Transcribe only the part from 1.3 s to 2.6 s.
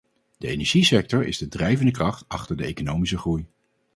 de drijvende kracht achter